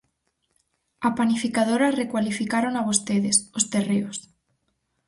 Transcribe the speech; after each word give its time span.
A 1.07 1.09
Panificadora 1.17 1.95
recualificárona 2.01 2.85
vostedes, 2.89 3.37
os 3.57 3.63
terreos. 3.73 4.17